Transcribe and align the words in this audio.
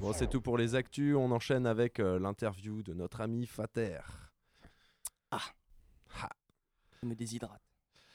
Bon, 0.00 0.12
c'est 0.12 0.28
tout 0.28 0.40
pour 0.40 0.58
les 0.58 0.74
actus. 0.74 1.14
On 1.16 1.30
enchaîne 1.30 1.66
avec 1.66 2.00
euh, 2.00 2.18
l'interview 2.18 2.82
de 2.82 2.94
notre 2.94 3.20
ami 3.20 3.46
Fater. 3.46 4.00
Je 7.02 7.08
me 7.08 7.14
déshydrate. 7.14 7.60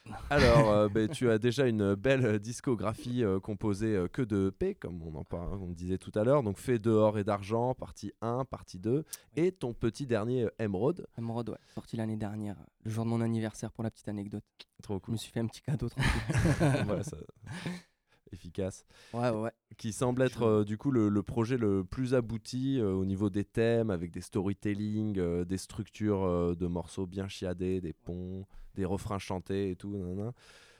Alors, 0.31 0.71
euh, 0.71 0.89
ben, 0.89 1.07
tu 1.07 1.29
as 1.29 1.37
déjà 1.37 1.67
une 1.67 1.93
belle 1.93 2.39
discographie 2.39 3.23
euh, 3.23 3.39
composée 3.39 4.05
que 4.11 4.21
de 4.23 4.49
P, 4.49 4.73
comme 4.75 5.01
on 5.03 5.13
en 5.15 5.23
parle, 5.23 5.59
on 5.61 5.71
disait 5.71 5.97
tout 5.99 6.11
à 6.15 6.23
l'heure. 6.23 6.41
Donc, 6.43 6.57
fait 6.57 6.79
dehors 6.79 7.17
et 7.19 7.23
d'argent, 7.23 7.75
partie 7.75 8.11
1, 8.21 8.45
partie 8.45 8.79
2. 8.79 9.03
Et 9.35 9.51
ton 9.51 9.73
petit 9.73 10.05
dernier 10.07 10.47
Emerald. 10.57 11.05
Emerald, 11.17 11.49
ouais, 11.49 11.57
sorti 11.75 11.95
l'année 11.97 12.17
dernière, 12.17 12.55
le 12.83 12.89
jour 12.91 13.05
de 13.05 13.09
mon 13.09 13.21
anniversaire 13.21 13.71
pour 13.71 13.83
la 13.83 13.91
petite 13.91 14.07
anecdote. 14.07 14.43
Trop 14.81 14.95
Je 14.95 14.99
cool. 14.99 15.11
me 15.13 15.17
suis 15.17 15.31
fait 15.31 15.39
un 15.41 15.47
petit 15.47 15.61
cadeau 15.61 15.87
tranquille. 15.89 16.11
Voilà, 16.85 17.03
ça- 17.03 17.17
Efficace. 18.33 18.85
ouais, 19.13 19.29
ouais, 19.29 19.41
ouais. 19.41 19.51
Qui 19.77 19.93
semble 19.93 20.21
être 20.23 20.43
euh, 20.43 20.63
du 20.63 20.77
coup 20.77 20.91
le, 20.91 21.09
le 21.09 21.23
projet 21.23 21.57
le 21.57 21.83
plus 21.83 22.13
abouti 22.15 22.79
euh, 22.79 22.91
au 22.93 23.05
niveau 23.05 23.29
des 23.29 23.45
thèmes, 23.45 23.89
avec 23.91 24.11
des 24.11 24.21
storytelling, 24.21 25.17
euh, 25.19 25.45
des 25.45 25.57
structures 25.57 26.23
euh, 26.23 26.55
de 26.55 26.67
morceaux 26.67 27.05
bien 27.05 27.27
chiadés, 27.27 27.81
des 27.81 27.93
ponts, 27.93 28.45
des 28.75 28.85
refrains 28.85 29.19
chantés 29.19 29.71
et 29.71 29.75
tout. 29.75 29.95
nanana. 29.95 30.31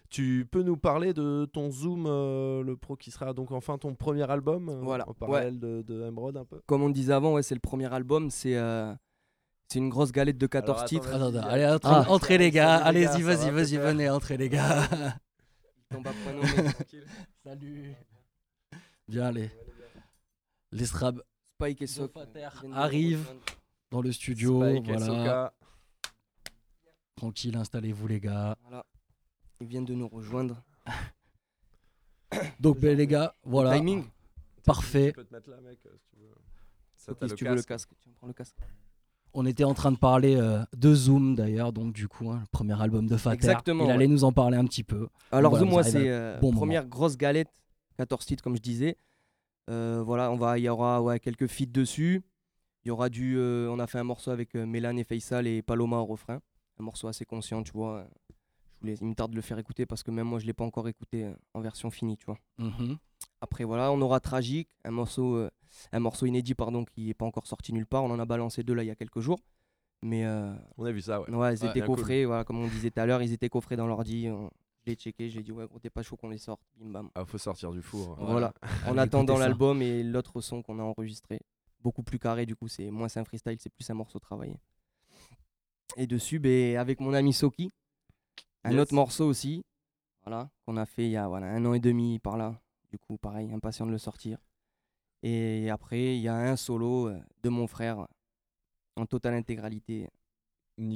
Tu 0.09 0.47
peux 0.51 0.63
nous 0.63 0.75
parler 0.77 1.13
de 1.13 1.45
ton 1.53 1.69
Zoom, 1.69 2.05
euh, 2.07 2.63
le 2.63 2.75
pro 2.75 2.95
qui 2.95 3.11
sera 3.11 3.31
donc 3.33 3.51
enfin 3.51 3.77
ton 3.77 3.93
premier 3.93 4.27
album 4.29 4.67
euh, 4.69 4.79
Voilà, 4.81 5.07
en 5.07 5.13
parallèle 5.13 5.59
de, 5.59 5.83
de 5.83 6.01
Emerald 6.03 6.35
un 6.37 6.45
peu? 6.45 6.59
Comme 6.65 6.81
on 6.81 6.89
disait 6.89 7.13
avant, 7.13 7.33
ouais, 7.33 7.43
c'est 7.43 7.53
le 7.53 7.59
premier 7.61 7.93
album. 7.93 8.31
C'est 8.31 8.55
euh, 8.57 8.91
c'est 9.67 9.77
une 9.77 9.89
grosse 9.89 10.11
galette 10.11 10.39
de 10.39 10.47
14 10.47 10.67
Alors, 10.69 10.79
attends, 10.81 10.87
titres. 10.87 11.13
Attends, 11.13 11.27
attends, 11.37 11.47
allez, 11.47 11.65
entrez, 11.67 11.91
Ah. 11.93 12.05
entrez, 12.09 12.37
les 12.39 12.49
gars, 12.49 12.77
allez-y, 12.77 13.21
vas-y, 13.21 13.51
va, 13.51 13.51
vas-y, 13.51 13.77
venez, 13.77 14.09
entrez 14.09 14.35
les 14.35 14.49
gars. 14.49 14.81
Tombe 15.91 16.07
à. 16.07 16.11
Salut. 17.49 17.95
Bien, 19.07 19.25
allez. 19.25 19.49
Les 20.71 20.85
Strab 20.85 21.23
Spike 21.55 21.81
et 21.81 21.85
de 21.87 22.73
arrivent. 22.75 23.27
dans 23.89 24.03
le 24.03 24.11
studio, 24.11 24.61
Spike 24.61 24.85
voilà. 24.85 25.51
Tranquille, 27.15 27.57
installez-vous 27.57 28.05
les 28.05 28.19
gars. 28.19 28.55
Voilà. 28.61 28.85
Ils 29.61 29.65
viennent 29.65 29.85
de 29.85 29.95
nous 29.95 30.07
rejoindre. 30.07 30.63
Donc 32.59 32.77
ben, 32.77 32.95
les 32.95 33.07
gars, 33.07 33.35
voilà. 33.41 33.75
Timing 33.77 34.05
Parfait. 34.63 35.07
Tu 35.07 35.13
peux 35.13 35.25
te 35.25 35.33
mettre 35.33 35.49
là, 35.49 35.59
mec, 35.59 35.79
si 35.81 36.09
tu 36.11 36.17
veux. 36.17 36.35
Ça, 36.97 37.13
si 37.19 37.29
le 37.29 37.35
tu 37.35 37.45
veux 37.45 37.55
le 37.55 37.63
casque. 37.63 37.89
casque. 37.89 37.89
Tu 37.99 38.09
me 38.09 38.13
prends 38.13 38.27
le 38.27 38.33
casque. 38.33 38.57
On 39.33 39.45
était 39.45 39.63
en 39.63 39.73
train 39.73 39.91
de 39.91 39.97
parler 39.97 40.35
euh, 40.35 40.63
de 40.75 40.93
Zoom 40.93 41.35
d'ailleurs, 41.35 41.71
donc 41.71 41.93
du 41.93 42.07
coup, 42.07 42.31
hein, 42.31 42.39
le 42.41 42.47
premier 42.51 42.81
album 42.81 43.07
de 43.07 43.15
Fater. 43.15 43.35
Exactement, 43.35 43.85
Il 43.85 43.91
allait 43.91 44.05
ouais. 44.05 44.07
nous 44.07 44.23
en 44.23 44.31
parler 44.31 44.57
un 44.57 44.65
petit 44.65 44.83
peu. 44.83 45.07
Alors 45.31 45.51
Voilà, 45.51 45.65
Zoom, 45.65 45.69
moi, 45.69 45.83
c'est 45.83 46.09
euh, 46.09 46.37
bon 46.39 46.51
première 46.51 46.87
grosse 46.87 47.15
galette, 47.17 47.49
14 47.97 48.25
titres 48.25 48.43
comme 48.43 48.55
je 48.55 48.61
disais. 48.61 48.97
Euh, 49.69 50.01
voilà, 50.03 50.31
on 50.31 50.35
va, 50.35 50.57
il 50.57 50.63
y 50.63 50.69
aura 50.69 51.01
ouais, 51.01 51.19
quelques 51.19 51.47
feats 51.47 51.65
dessus. 51.71 52.23
Il 52.83 52.87
y 52.87 52.91
aura 52.91 53.09
du, 53.09 53.37
on 53.39 53.77
a 53.77 53.87
fait 53.87 53.99
un 53.99 54.03
morceau 54.03 54.31
avec 54.31 54.55
euh, 54.55 54.65
Mélan 54.65 54.95
et 54.97 55.03
Faisal 55.03 55.45
et 55.47 55.61
Paloma 55.61 55.97
au 55.97 56.05
refrain. 56.05 56.39
Un 56.79 56.83
morceau 56.83 57.07
assez 57.07 57.25
conscient, 57.25 57.61
tu 57.61 57.73
vois. 57.73 58.07
Voulais, 58.81 58.95
il 59.01 59.07
me 59.07 59.13
tarde 59.15 59.31
de 59.31 59.35
le 59.35 59.41
faire 59.41 59.57
écouter 59.59 59.85
parce 59.85 60.03
que 60.03 60.11
même 60.11 60.27
moi, 60.27 60.39
je 60.39 60.45
l'ai 60.45 60.53
pas 60.53 60.63
encore 60.63 60.87
écouté 60.87 61.25
euh, 61.25 61.33
en 61.53 61.61
version 61.61 61.89
finie, 61.91 62.17
tu 62.17 62.25
vois. 62.25 62.37
Mhm. 62.57 62.97
Après 63.41 63.63
voilà, 63.63 63.91
on 63.91 63.99
aura 64.01 64.19
Tragique, 64.19 64.69
un 64.85 64.91
morceau, 64.91 65.35
euh, 65.35 65.49
un 65.91 65.99
morceau 65.99 66.25
inédit 66.25 66.55
pardon, 66.55 66.85
qui 66.85 67.07
n'est 67.07 67.13
pas 67.13 67.25
encore 67.25 67.47
sorti 67.47 67.73
nulle 67.73 67.85
part. 67.87 68.03
On 68.03 68.11
en 68.11 68.19
a 68.19 68.25
balancé 68.25 68.63
deux 68.63 68.73
là 68.73 68.83
il 68.83 68.87
y 68.87 68.91
a 68.91 68.95
quelques 68.95 69.19
jours. 69.19 69.39
Mais 70.01 70.25
euh, 70.25 70.53
On 70.77 70.85
a 70.85 70.91
vu 70.93 71.01
ça, 71.01 71.19
ouais. 71.21 71.29
ouais, 71.29 71.55
ils 71.55 71.63
Ouais, 71.63 71.69
étaient 71.71 71.81
cool. 71.81 71.97
coffrés, 71.97 72.23
voilà, 72.25 72.45
comme 72.45 72.59
on 72.59 72.67
disait 72.67 72.89
tout 72.89 73.01
à 73.01 73.05
l'heure, 73.05 73.21
ils 73.21 73.33
étaient 73.33 73.49
coffrés 73.49 73.75
dans 73.75 73.87
l'ordi. 73.87 74.29
on- 74.29 74.49
Je 74.85 74.91
l'ai 74.91 74.95
checké, 74.95 75.29
j'ai 75.29 75.43
dit 75.43 75.51
ouais 75.51 75.67
gros 75.67 75.77
t'es 75.79 75.89
pas 75.89 76.03
chaud 76.03 76.15
qu'on 76.15 76.29
les 76.29 76.37
sorte, 76.37 76.61
bim 76.77 76.89
bam. 76.89 77.09
Ah, 77.15 77.25
faut 77.25 77.37
sortir 77.37 77.71
du 77.73 77.81
four. 77.81 78.11
hein. 78.13 78.15
Voilà. 78.25 78.53
En 78.87 78.97
attendant 78.97 79.37
l'album 79.37 79.81
et 79.81 80.03
l'autre 80.03 80.39
son 80.39 80.61
qu'on 80.63 80.79
a 80.79 80.83
enregistré, 80.83 81.41
beaucoup 81.81 82.01
plus 82.03 82.17
carré 82.17 82.45
du 82.45 82.55
coup, 82.55 82.69
c'est 82.69 82.89
moins 82.89 83.09
c'est 83.09 83.19
un 83.19 83.25
freestyle, 83.25 83.57
c'est 83.59 83.69
plus 83.73 83.89
un 83.89 83.93
morceau 83.95 84.19
travaillé. 84.19 84.55
Et 85.97 86.07
dessus, 86.07 86.39
ben, 86.39 86.77
avec 86.77 86.99
mon 87.01 87.13
ami 87.13 87.33
Soki, 87.33 87.69
un 88.63 88.71
Yes. 88.73 88.79
autre 88.79 88.93
morceau 88.93 89.25
aussi, 89.27 89.63
voilà, 90.23 90.49
qu'on 90.65 90.77
a 90.77 90.85
fait 90.85 91.05
il 91.05 91.11
y 91.11 91.17
a 91.17 91.27
voilà, 91.27 91.47
un 91.47 91.65
an 91.65 91.73
et 91.73 91.79
demi 91.79 92.19
par 92.19 92.37
là. 92.37 92.61
Du 92.91 92.97
coup, 92.99 93.17
pareil, 93.17 93.51
impatient 93.51 93.85
de 93.85 93.91
le 93.91 93.97
sortir. 93.99 94.39
Et 95.23 95.69
après, 95.69 96.15
il 96.17 96.21
y 96.21 96.27
a 96.27 96.35
un 96.35 96.55
solo 96.55 97.09
euh, 97.09 97.19
de 97.43 97.49
mon 97.49 97.67
frère 97.67 98.07
en 98.95 99.05
totale 99.05 99.35
intégralité, 99.35 100.09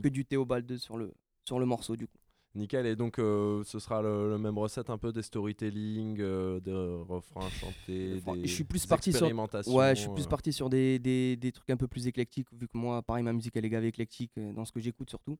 que 0.01 0.09
du 0.09 0.25
Théobald 0.25 0.65
2 0.65 0.77
sur 0.77 0.97
le, 0.97 1.13
sur 1.45 1.59
le 1.59 1.65
morceau 1.65 1.95
du 1.95 2.07
coup. 2.07 2.17
Nickel, 2.55 2.85
et 2.85 2.95
donc 2.95 3.17
euh, 3.17 3.63
ce 3.63 3.79
sera 3.79 4.01
le, 4.03 4.29
le 4.29 4.37
même 4.37 4.57
recette 4.59 4.91
un 4.91 4.97
peu 4.99 5.11
des 5.11 5.23
storytelling, 5.23 6.19
euh, 6.21 6.59
des 6.59 6.71
refrains 6.71 7.49
chantés, 7.49 8.21
des 8.21 8.43
je 8.43 8.53
suis 8.53 8.63
plus 8.63 8.85
parti 8.85 9.11
sur- 9.11 9.21
expérimentations, 9.21 9.73
Ouais, 9.75 9.95
je 9.95 10.01
suis 10.01 10.09
plus 10.09 10.23
euh, 10.23 10.27
parti 10.27 10.53
sur 10.53 10.69
des, 10.69 10.99
des, 10.99 11.35
des 11.35 11.51
trucs 11.51 11.69
un 11.71 11.77
peu 11.77 11.87
plus 11.87 12.05
éclectiques, 12.05 12.47
vu 12.53 12.67
que 12.67 12.77
moi, 12.77 13.01
pareil, 13.01 13.23
ma 13.23 13.33
musique 13.33 13.55
elle 13.55 13.65
est 13.65 13.69
gavée 13.69 13.87
éclectique 13.87 14.31
dans 14.37 14.65
ce 14.65 14.71
que 14.71 14.79
j'écoute 14.79 15.09
surtout. 15.09 15.37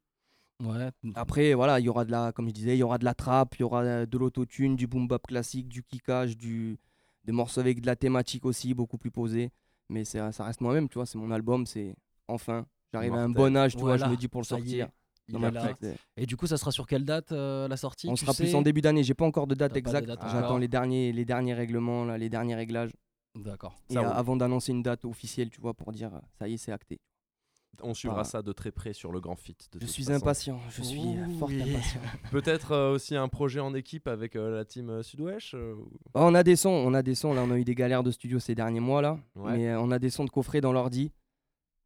Ouais. 0.62 0.90
Après, 1.16 1.54
voilà, 1.54 1.80
il 1.80 1.86
y 1.86 1.90
aura 1.90 2.06
de 2.06 2.12
la, 2.12 2.32
comme 2.32 2.48
je 2.48 2.54
disais, 2.54 2.76
il 2.76 2.80
y 2.80 2.84
aura 2.84 2.98
de 2.98 3.06
la 3.06 3.14
trap, 3.14 3.56
il 3.56 3.62
y 3.62 3.64
aura 3.64 3.84
euh, 3.84 4.06
de 4.06 4.18
l'autotune, 4.18 4.76
du 4.76 4.88
boom 4.88 5.08
bap 5.08 5.26
classique, 5.28 5.68
du 5.68 5.84
kickage, 5.84 6.38
du, 6.38 6.80
des 7.26 7.32
morceaux 7.32 7.60
avec 7.60 7.82
de 7.82 7.86
la 7.86 7.96
thématique 7.96 8.46
aussi, 8.46 8.74
beaucoup 8.74 8.98
plus 8.98 9.12
posée. 9.12 9.52
Mais 9.90 10.06
ça 10.06 10.32
reste 10.40 10.62
moi-même, 10.62 10.88
tu 10.88 10.96
vois, 10.96 11.06
c'est 11.06 11.18
mon 11.18 11.32
album, 11.32 11.66
c'est 11.66 11.96
enfin, 12.28 12.66
j'arrive 12.94 13.14
à 13.14 13.18
un 13.18 13.30
bon 13.30 13.56
âge, 13.56 13.76
tu 13.76 13.82
vois, 13.82 13.98
je 13.98 14.06
me 14.06 14.16
dis 14.16 14.28
pour 14.28 14.42
le 14.42 14.46
sortir. 14.46 14.88
Et 16.18 16.26
du 16.26 16.36
coup, 16.36 16.48
ça 16.48 16.58
sera 16.58 16.72
sur 16.72 16.86
quelle 16.86 17.06
date 17.06 17.32
euh, 17.32 17.68
la 17.68 17.78
sortie 17.78 18.08
On 18.10 18.14
tu 18.14 18.26
sera 18.26 18.34
plus 18.34 18.54
en 18.56 18.62
début 18.62 18.82
d'année, 18.82 19.04
j'ai 19.04 19.14
pas 19.14 19.26
encore 19.26 19.48
de 19.48 19.56
date 19.56 19.76
exacte. 19.76 20.08
J'attends 20.08 20.38
encore. 20.38 20.60
les 20.60 20.68
derniers, 20.68 21.12
les 21.12 21.26
derniers 21.26 21.54
règlements, 21.54 22.06
là, 22.06 22.18
les 22.18 22.30
derniers 22.30 22.56
réglages. 22.56 22.92
D'accord. 23.36 23.76
Et 23.90 23.98
euh, 23.98 24.12
avant 24.12 24.36
d'annoncer 24.36 24.72
une 24.74 24.84
date 24.84 25.06
officielle, 25.06 25.50
tu 25.50 25.60
vois, 25.60 25.74
pour 25.74 25.92
dire 25.92 26.14
euh, 26.14 26.20
ça 26.38 26.48
y 26.48 26.54
est, 26.54 26.58
c'est 26.58 26.72
acté. 26.72 27.00
On 27.82 27.94
suivra 27.94 28.24
ça 28.24 28.42
de 28.42 28.52
très 28.52 28.72
près 28.72 28.94
sur 28.94 29.12
le 29.12 29.20
grand 29.20 29.36
fit. 29.36 29.58
de 29.72 29.80
Je 29.82 29.86
suis 29.88 30.04
façon. 30.04 30.18
impatient, 30.18 30.60
je 30.70 30.84
suis 30.84 31.04
fort 31.40 31.50
Oui. 31.50 31.62
impatient. 31.62 32.00
Peut-être 32.32 32.72
euh, 32.72 32.94
aussi 32.94 33.16
un 33.16 33.28
projet 33.28 33.60
en 33.60 33.74
équipe 33.74 34.08
avec 34.08 34.36
euh, 34.36 34.56
la 34.56 34.64
team 34.66 34.90
euh, 34.90 35.04
Sud-Ouest 35.04 35.54
euh, 35.56 35.74
ou- 35.76 35.90
Oh, 36.14 36.20
on 36.22 36.36
a 36.36 36.44
des 36.44 36.56
sons, 36.56 36.70
on 36.70 36.94
a 36.94 37.02
des 37.02 37.16
sons. 37.16 37.34
Là, 37.34 37.42
on 37.44 37.52
a 37.52 37.58
eu 37.58 37.64
des 37.64 37.76
galères 37.76 38.04
de 38.04 38.12
studio 38.12 38.40
ces 38.40 38.56
derniers 38.56 38.80
mois 38.80 39.02
là, 39.02 39.18
Ouais. 39.36 39.58
mais 39.58 39.70
euh, 39.70 39.80
on 39.82 39.92
a 39.92 40.00
des 40.00 40.10
sons 40.12 40.24
de 40.26 40.30
coffret 40.30 40.62
dans 40.62 40.72
l'ordi. 40.72 41.12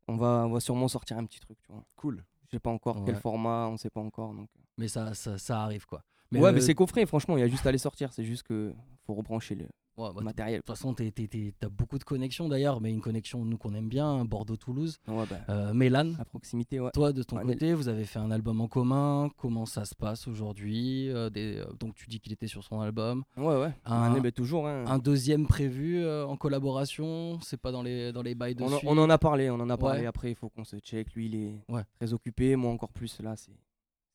On 0.07 0.15
va, 0.17 0.45
on 0.47 0.51
va 0.51 0.59
sûrement 0.59 0.87
sortir 0.87 1.17
un 1.17 1.25
petit 1.25 1.39
truc, 1.39 1.57
tu 1.61 1.71
vois. 1.71 1.83
Cool. 1.95 2.23
Je 2.45 2.51
sais 2.57 2.59
pas 2.59 2.69
encore 2.69 3.03
quel 3.05 3.15
format, 3.15 3.67
on 3.67 3.77
sait 3.77 3.89
pas 3.89 3.99
encore. 4.01 4.33
Donc. 4.33 4.49
Mais 4.77 4.87
ça, 4.87 5.13
ça, 5.13 5.37
ça 5.37 5.61
arrive 5.63 5.85
quoi. 5.85 6.03
ouais, 6.31 6.43
euh, 6.43 6.51
mais 6.53 6.61
c'est 6.61 6.75
coffret, 6.75 7.05
franchement, 7.05 7.35
il 7.37 7.41
y 7.41 7.43
a 7.43 7.47
juste 7.47 7.65
à 7.65 7.71
les 7.71 7.77
sortir. 7.77 8.13
C'est 8.13 8.23
juste 8.23 8.43
que 8.43 8.73
faut 9.05 9.13
rebrancher 9.15 9.55
le 9.55 9.65
ouais, 9.97 10.09
bah, 10.15 10.21
matériel. 10.21 10.57
De 10.61 10.65
toute 10.65 10.75
façon, 10.75 10.93
t'as 10.93 11.69
beaucoup 11.69 11.97
de 11.97 12.03
connexions 12.03 12.47
d'ailleurs, 12.47 12.79
mais 12.81 12.91
une 12.91 13.01
connexion 13.01 13.43
nous 13.43 13.57
qu'on 13.57 13.73
aime 13.73 13.89
bien, 13.89 14.23
Bordeaux-Toulouse. 14.25 14.97
Ouais, 15.07 15.25
bah, 15.29 15.37
Euh, 15.49 15.73
Mélan, 15.73 16.13
à 16.19 16.25
proximité, 16.25 16.79
ouais. 16.79 16.91
toi 16.93 17.13
de 17.13 17.23
ton 17.23 17.37
côté, 17.37 17.73
vous 17.73 17.87
avez 17.87 18.05
fait 18.05 18.19
un 18.19 18.31
album 18.31 18.61
en 18.61 18.67
commun. 18.67 19.29
Comment 19.37 19.65
ça 19.65 19.85
se 19.85 19.95
passe 19.95 20.27
aujourd'hui 20.27 21.09
Euh, 21.09 21.29
des- 21.29 21.57
euh, 21.57 21.65
Donc 21.79 21.95
tu 21.95 22.07
dis 22.07 22.19
qu'il 22.19 22.31
était 22.33 22.47
sur 22.47 22.63
son 22.63 22.79
album. 22.81 23.23
Ouais, 23.37 23.59
ouais. 23.59 23.73
Un- 23.85 24.19
bah, 24.19 24.31
toujours. 24.31 24.67
hein. 24.67 24.85
Un 24.87 24.99
deuxième 24.99 25.47
prévu 25.47 25.99
euh, 26.03 26.25
en 26.25 26.37
collaboration 26.37 27.39
C'est 27.41 27.57
pas 27.57 27.71
dans 27.71 27.81
les, 27.83 28.11
dans 28.11 28.21
les 28.21 28.35
bails 28.35 28.55
de 28.55 28.63
On, 28.63 28.69
on 28.83 28.97
en 28.97 29.09
a 29.09 29.17
parlé, 29.17 29.49
on 29.49 29.55
en 29.59 29.69
a 29.69 29.77
parlé. 29.77 30.05
Après, 30.05 30.31
il 30.31 30.35
faut 30.35 30.49
qu'on 30.49 30.63
se 30.63 30.77
check. 30.77 31.13
Lui, 31.13 31.27
il 31.27 31.35
est 31.35 31.55
très 31.99 32.13
occupé. 32.13 32.55
Moi, 32.55 32.71
encore 32.71 32.91
plus 32.91 33.19
là, 33.21 33.35
c'est 33.35 33.51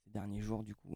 ces 0.04 0.10
derniers 0.10 0.40
jours, 0.40 0.62
du 0.62 0.74
coup. 0.74 0.94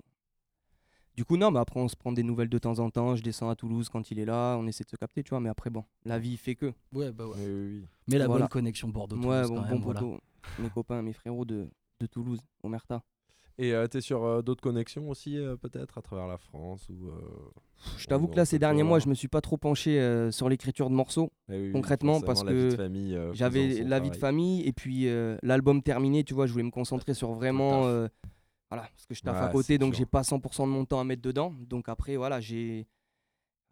Du 1.16 1.25
coup, 1.25 1.38
non, 1.38 1.50
mais 1.50 1.59
après, 1.60 1.81
on 1.81 1.88
se 1.88 1.97
prend 1.97 2.12
des 2.12 2.22
nouvelles 2.22 2.50
de 2.50 2.59
temps 2.59 2.78
en 2.78 2.91
temps. 2.91 3.16
Je 3.16 3.22
descends 3.22 3.49
à 3.49 3.56
Toulouse 3.56 3.88
quand 3.88 4.10
il 4.10 4.19
est 4.19 4.27
là. 4.27 4.56
On 4.59 4.66
essaie 4.66 4.84
de 4.84 4.91
se 4.91 4.97
capter, 4.97 5.22
tu 5.22 5.31
vois. 5.31 5.41
Mais 5.41 5.49
après, 5.49 5.71
bon, 5.71 5.82
la 6.04 6.19
vie 6.19 6.37
fait 6.37 6.54
que. 6.54 6.72
Ouais, 6.93 7.10
bah 7.10 7.27
ouais. 7.27 7.34
Oui, 7.38 7.44
oui, 7.47 7.78
oui. 7.81 7.84
Mais 8.09 8.19
la 8.19 8.27
Voilà. 8.27 8.44
bonne 8.44 8.49
connexion 8.50 8.88
Bordeaux-Toulouse 8.88 9.28
Ouais, 9.31 9.43
quand 9.49 9.55
bon, 9.55 9.60
même. 9.62 9.71
bon 9.71 9.78
voilà. 9.78 10.00
poteau. 10.00 10.19
Mes 10.59 10.69
copains, 10.71 11.00
mes 11.03 11.15
frérots 11.15 11.47
de, 11.47 11.69
de 12.00 12.06
Toulouse, 12.06 12.41
Omerta. 12.62 13.03
Et 13.59 13.72
euh, 13.72 13.87
t'es 13.87 14.03
sur 14.03 14.22
euh, 14.25 14.43
d'autres 14.43 14.60
connexions 14.60 15.09
aussi, 15.09 15.38
euh, 15.38 15.56
peut-être, 15.56 15.97
à 15.97 16.03
travers 16.03 16.26
la 16.26 16.37
France 16.37 16.87
ou, 16.91 17.09
euh, 17.09 17.12
Je 17.97 18.05
t'avoue 18.06 18.26
ou 18.26 18.28
que 18.28 18.37
là, 18.37 18.44
ces 18.44 18.59
derniers 18.59 18.82
mois, 18.82 18.99
je 18.99 19.09
me 19.09 19.15
suis 19.15 19.28
pas 19.28 19.41
trop 19.41 19.56
penché 19.56 19.99
euh, 19.99 20.31
sur 20.31 20.50
l'écriture 20.50 20.90
de 20.90 20.94
morceaux. 20.94 21.32
Eh 21.49 21.52
oui, 21.52 21.67
oui, 21.69 21.73
concrètement, 21.73 22.20
parce 22.20 22.44
la 22.44 22.52
vie 22.52 22.69
de 22.69 22.76
que 22.76 22.82
euh, 22.82 23.32
J'avais 23.32 23.82
la 23.82 23.99
vie 24.00 24.11
de 24.11 24.17
famille 24.17 24.61
et 24.69 24.75
puis 24.75 25.08
euh, 25.08 25.38
l'album 25.43 25.82
terminé, 25.82 26.23
tu 26.23 26.35
vois, 26.35 26.46
je 26.46 26.52
voulais 26.52 26.64
me 26.64 26.70
concentrer 26.70 27.14
sur 27.14 27.32
vraiment. 27.32 27.87
Voilà, 28.70 28.82
parce 28.88 29.06
que 29.06 29.14
je 29.14 29.22
taffe 29.22 29.36
à 29.36 29.46
Ouais, 29.46 29.52
côté, 29.52 29.74
c'est 29.74 29.78
donc 29.78 29.94
j'ai 29.94 30.06
pas 30.06 30.22
100% 30.22 30.62
de 30.66 30.70
mon 30.72 30.84
temps 30.84 31.00
à 31.00 31.04
mettre 31.04 31.22
dedans. 31.22 31.54
Donc 31.68 31.88
après, 31.88 32.16
voilà, 32.16 32.40
j'ai. 32.40 32.86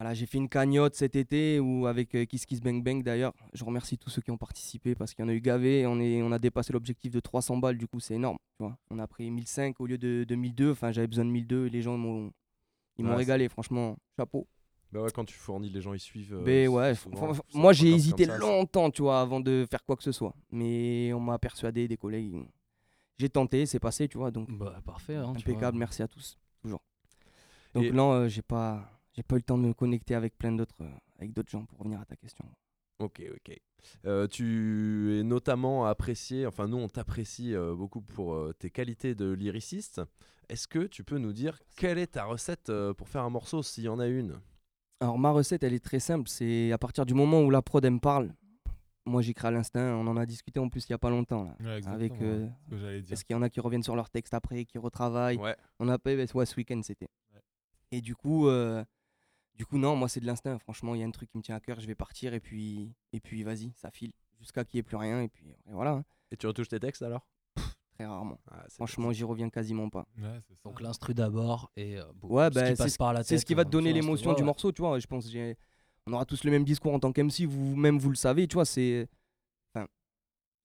Voilà, 0.00 0.12
j'ai 0.12 0.26
fait 0.26 0.38
une 0.38 0.48
cagnotte 0.48 0.96
cet 0.96 1.14
été 1.14 1.60
ou 1.60 1.86
avec 1.86 2.16
euh, 2.16 2.24
Kiss 2.24 2.46
Kiss 2.46 2.60
Bang 2.60 2.82
Bang 2.82 3.04
d'ailleurs. 3.04 3.32
Je 3.52 3.64
remercie 3.64 3.96
tous 3.96 4.10
ceux 4.10 4.20
qui 4.22 4.32
ont 4.32 4.36
participé 4.36 4.96
parce 4.96 5.14
qu'il 5.14 5.24
y 5.24 5.26
en 5.26 5.28
a 5.28 5.32
eu 5.34 5.40
gavé. 5.40 5.86
On, 5.86 6.00
est, 6.00 6.20
on 6.20 6.32
a 6.32 6.40
dépassé 6.40 6.72
l'objectif 6.72 7.12
de 7.12 7.20
300 7.20 7.58
balles, 7.58 7.78
du 7.78 7.86
coup 7.86 8.00
c'est 8.00 8.14
énorme. 8.14 8.36
Tu 8.58 8.64
vois. 8.64 8.76
On 8.90 8.98
a 8.98 9.06
pris 9.06 9.30
1005 9.30 9.80
au 9.80 9.86
lieu 9.86 9.96
de, 9.96 10.24
de 10.28 10.34
1002. 10.34 10.72
Enfin, 10.72 10.90
j'avais 10.90 11.06
besoin 11.06 11.24
de 11.24 11.30
1002 11.30 11.66
et 11.66 11.70
les 11.70 11.80
gens 11.80 11.96
m'ont, 11.96 12.32
ils 12.98 13.04
m'ont 13.04 13.12
Ouais, 13.12 13.16
régalé, 13.18 13.48
franchement. 13.48 13.96
Chapeau. 14.18 14.48
Bah 14.90 15.00
ouais, 15.02 15.10
quand 15.14 15.24
tu 15.24 15.34
fournis, 15.38 15.70
les 15.70 15.80
gens 15.80 15.94
ils 15.94 16.00
suivent. 16.00 16.34
euh, 16.34 16.42
c'est 16.44 16.66
ouais, 16.68 16.94
souvent- 16.96 17.32
moi 17.54 17.72
j'ai 17.72 17.90
hésité 17.90 18.24
ça, 18.26 18.36
longtemps, 18.38 18.90
tu 18.90 19.02
vois, 19.02 19.20
avant 19.20 19.38
de 19.40 19.64
faire 19.70 19.84
quoi 19.84 19.94
que 19.96 20.02
ce 20.02 20.12
soit. 20.12 20.34
Mais 20.50 21.12
on 21.14 21.20
m'a 21.20 21.38
persuadé, 21.38 21.86
des 21.86 21.96
collègues. 21.96 22.34
J'ai 23.18 23.28
tenté, 23.28 23.66
c'est 23.66 23.78
passé, 23.80 24.08
tu 24.08 24.18
vois. 24.18 24.30
Donc 24.30 24.50
Bah, 24.50 24.80
parfait. 24.84 25.16
hein, 25.16 25.32
impeccable, 25.36 25.78
merci 25.78 26.02
à 26.02 26.08
tous, 26.08 26.36
toujours. 26.62 26.82
Donc 27.74 27.84
Et- 27.84 27.90
là, 27.92 28.02
euh, 28.12 28.28
j'ai 28.28 28.42
pas, 28.42 28.90
j'ai 29.12 29.22
pas 29.22 29.36
eu 29.36 29.38
le 29.38 29.42
temps 29.42 29.58
de 29.58 29.66
me 29.66 29.72
connecter 29.72 30.14
avec 30.14 30.36
plein 30.36 30.52
d'autres, 30.52 30.74
euh, 30.80 30.88
avec 31.18 31.32
d'autres 31.32 31.50
gens 31.50 31.64
pour 31.64 31.78
revenir 31.78 32.00
à 32.00 32.04
ta 32.04 32.16
question. 32.16 32.44
Ok, 32.98 33.22
ok. 33.34 33.56
Euh, 34.06 34.26
tu 34.28 35.18
es 35.18 35.22
notamment 35.24 35.84
apprécié, 35.86 36.46
enfin 36.46 36.68
nous 36.68 36.76
on 36.78 36.88
t'apprécie 36.88 37.54
euh, 37.54 37.74
beaucoup 37.74 38.00
pour 38.00 38.34
euh, 38.34 38.52
tes 38.58 38.70
qualités 38.70 39.14
de 39.14 39.30
lyriciste. 39.32 40.00
Est-ce 40.48 40.68
que 40.68 40.86
tu 40.86 41.04
peux 41.04 41.18
nous 41.18 41.32
dire 41.32 41.60
quelle 41.76 41.98
est 41.98 42.12
ta 42.12 42.24
recette 42.24 42.70
euh, 42.70 42.94
pour 42.94 43.08
faire 43.08 43.22
un 43.22 43.30
morceau 43.30 43.62
s'il 43.62 43.84
y 43.84 43.88
en 43.88 43.98
a 43.98 44.06
une? 44.06 44.40
Alors 45.00 45.18
ma 45.18 45.30
recette, 45.32 45.64
elle 45.64 45.74
est 45.74 45.84
très 45.84 45.98
simple. 46.00 46.28
C'est 46.28 46.70
à 46.72 46.78
partir 46.78 47.04
du 47.04 47.14
moment 47.14 47.42
où 47.42 47.50
la 47.50 47.62
prod 47.62 47.84
elle 47.84 47.94
me 47.94 47.98
parle. 47.98 48.32
Moi 49.06 49.20
j'écris 49.22 49.46
à 49.48 49.50
l'instinct. 49.50 49.94
On 49.96 50.06
en 50.06 50.16
a 50.16 50.24
discuté 50.26 50.58
en 50.60 50.68
plus 50.68 50.86
il 50.88 50.90
y 50.90 50.94
a 50.94 50.98
pas 50.98 51.10
longtemps 51.10 51.44
là. 51.44 51.56
Ouais, 51.60 51.86
Avec 51.86 52.12
euh, 52.22 52.48
ce 52.66 52.70
que 52.70 52.78
j'allais 52.78 53.00
dire. 53.02 53.08
parce 53.10 53.22
qu'il 53.24 53.34
y 53.34 53.38
en 53.38 53.42
a 53.42 53.50
qui 53.50 53.60
reviennent 53.60 53.82
sur 53.82 53.96
leur 53.96 54.08
texte 54.10 54.32
après, 54.34 54.64
qui 54.64 54.78
retravaillent. 54.78 55.36
Ouais. 55.38 55.56
On 55.78 55.88
a 55.88 55.98
pas 55.98 56.14
ouais, 56.14 56.26
ce 56.46 56.56
week-end 56.56 56.80
c'était. 56.82 57.08
Ouais. 57.34 57.40
Et 57.92 58.00
du 58.00 58.14
coup, 58.16 58.48
euh, 58.48 58.82
du 59.56 59.66
coup 59.66 59.76
non, 59.78 59.94
moi 59.94 60.08
c'est 60.08 60.20
de 60.20 60.26
l'instinct. 60.26 60.58
Franchement, 60.58 60.94
il 60.94 61.00
y 61.00 61.04
a 61.04 61.06
un 61.06 61.10
truc 61.10 61.30
qui 61.30 61.36
me 61.36 61.42
tient 61.42 61.56
à 61.56 61.60
cœur. 61.60 61.80
Je 61.80 61.86
vais 61.86 61.94
partir 61.94 62.32
et 62.34 62.40
puis 62.40 62.94
et 63.12 63.20
puis 63.20 63.42
vas-y, 63.42 63.72
ça 63.76 63.90
file 63.90 64.12
jusqu'à 64.40 64.64
qu'il 64.64 64.78
n'y 64.78 64.80
ait 64.80 64.84
plus 64.84 64.96
rien 64.96 65.20
et 65.20 65.28
puis 65.28 65.48
et 65.50 65.72
voilà. 65.72 65.90
hein. 65.92 66.04
Et 66.30 66.36
tu 66.36 66.46
retouches 66.46 66.68
tes 66.68 66.80
textes 66.80 67.02
alors? 67.02 67.26
Très 67.96 68.06
rarement. 68.06 68.40
Ah, 68.50 68.64
Franchement, 68.70 69.12
j'y 69.12 69.22
reviens 69.22 69.48
quasiment 69.50 69.88
pas. 69.88 70.04
Ouais, 70.18 70.40
c'est 70.48 70.54
ça. 70.56 70.60
Donc 70.68 70.80
l'instru 70.80 71.14
d'abord 71.14 71.70
et 71.76 71.98
euh, 72.00 72.04
bon, 72.16 72.26
Ouais, 72.28 72.48
ce 72.50 72.54
bah, 72.54 72.62
qui 72.62 72.68
c'est 72.70 72.76
passe 72.82 72.92
ce- 72.94 72.98
par 72.98 73.12
la 73.12 73.22
C'est 73.22 73.36
ce 73.36 73.42
tête, 73.42 73.46
qui 73.48 73.54
va 73.54 73.62
te 73.64 73.68
euh, 73.68 73.70
donner 73.70 73.90
sur 73.90 73.94
l'instru. 73.96 74.06
l'émotion 74.08 74.30
Ouais, 74.30 74.36
du 74.36 74.42
morceau, 74.42 74.72
tu 74.72 74.82
vois. 74.82 74.98
Je 74.98 75.06
pense 75.06 75.30
j'ai- 75.30 75.56
on 76.06 76.12
aura 76.12 76.24
tous 76.24 76.44
le 76.44 76.50
même 76.50 76.64
discours 76.64 76.92
en 76.94 77.00
tant 77.00 77.12
qu'MC, 77.12 77.46
vous-même 77.46 77.98
vous 77.98 78.10
le 78.10 78.16
savez, 78.16 78.46
tu 78.46 78.54
vois. 78.54 78.64
C'est 78.64 79.08
enfin, 79.74 79.86